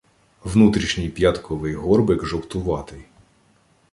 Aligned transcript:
Внутрішній 0.43 1.09
п'ятковий 1.09 1.75
горбик 1.75 2.25
жовтуватий. 2.25 3.05